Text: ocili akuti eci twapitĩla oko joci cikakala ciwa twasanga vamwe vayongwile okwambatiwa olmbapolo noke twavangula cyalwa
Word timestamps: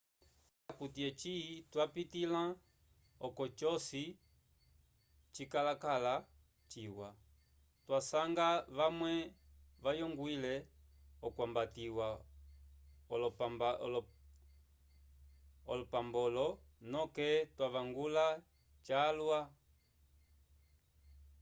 ocili 0.03 0.61
akuti 0.71 1.01
eci 1.09 1.33
twapitĩla 1.71 2.43
oko 3.27 3.43
joci 3.59 4.03
cikakala 5.33 6.15
ciwa 6.69 7.09
twasanga 7.85 8.47
vamwe 8.77 9.13
vayongwile 9.83 10.53
okwambatiwa 11.27 12.07
olmbapolo 15.71 16.47
noke 16.91 17.27
twavangula 17.53 18.25
cyalwa 18.85 19.39